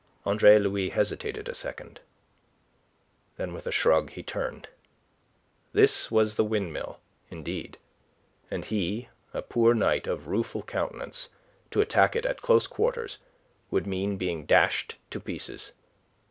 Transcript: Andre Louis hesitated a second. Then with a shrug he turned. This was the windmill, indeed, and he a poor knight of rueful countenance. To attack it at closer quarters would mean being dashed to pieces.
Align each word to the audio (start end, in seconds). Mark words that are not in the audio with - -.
Andre 0.25 0.57
Louis 0.57 0.89
hesitated 0.89 1.47
a 1.47 1.53
second. 1.53 1.99
Then 3.37 3.53
with 3.53 3.67
a 3.67 3.71
shrug 3.71 4.09
he 4.09 4.23
turned. 4.23 4.67
This 5.73 6.09
was 6.09 6.37
the 6.37 6.43
windmill, 6.43 6.99
indeed, 7.29 7.77
and 8.49 8.65
he 8.65 9.09
a 9.31 9.43
poor 9.43 9.75
knight 9.75 10.07
of 10.07 10.27
rueful 10.27 10.63
countenance. 10.63 11.29
To 11.69 11.81
attack 11.81 12.15
it 12.15 12.25
at 12.25 12.41
closer 12.41 12.67
quarters 12.69 13.19
would 13.69 13.85
mean 13.85 14.17
being 14.17 14.47
dashed 14.47 14.95
to 15.11 15.19
pieces. 15.19 15.71